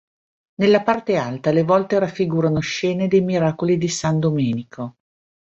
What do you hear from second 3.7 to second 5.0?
di San Domenico.